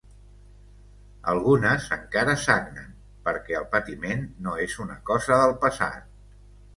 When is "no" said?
4.47-4.55